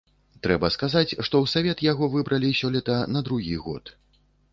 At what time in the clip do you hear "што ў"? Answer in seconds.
1.25-1.51